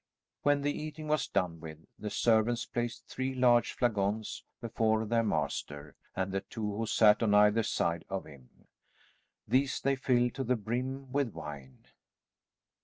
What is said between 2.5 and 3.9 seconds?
placed three large